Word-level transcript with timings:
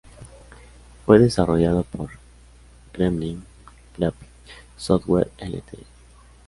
Fue 1.05 1.19
desarrollado 1.19 1.83
por 1.83 2.09
Gremlin 2.91 3.43
Graphics 3.99 4.31
Software 4.75 5.29
Ltd. 5.37 5.83